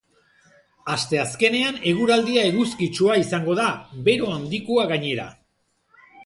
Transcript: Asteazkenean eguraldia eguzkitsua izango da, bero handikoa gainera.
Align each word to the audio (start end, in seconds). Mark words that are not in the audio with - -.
Asteazkenean 0.93 1.77
eguraldia 1.91 2.45
eguzkitsua 2.53 3.19
izango 3.25 3.59
da, 3.61 3.67
bero 4.09 4.33
handikoa 4.39 4.87
gainera. 4.95 5.29